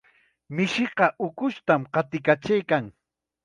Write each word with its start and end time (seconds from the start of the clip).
Mishiqa 0.55 1.05
ukushtam 1.27 1.81
qatiykachaykan. 1.93 2.85